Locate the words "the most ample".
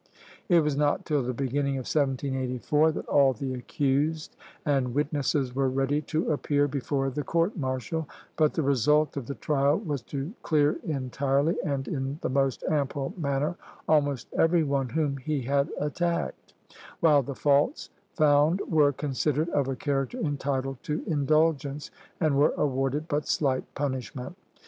12.23-13.13